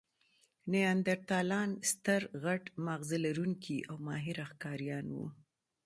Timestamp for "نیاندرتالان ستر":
0.71-2.21